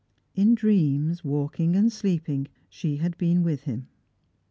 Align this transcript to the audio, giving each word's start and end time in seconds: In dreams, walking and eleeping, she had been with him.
In 0.33 0.55
dreams, 0.55 1.23
walking 1.23 1.75
and 1.75 1.91
eleeping, 1.91 2.47
she 2.69 2.97
had 2.97 3.15
been 3.19 3.43
with 3.43 3.65
him. 3.65 3.87